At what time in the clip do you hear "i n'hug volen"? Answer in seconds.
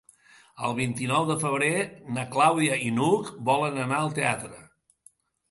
2.87-3.79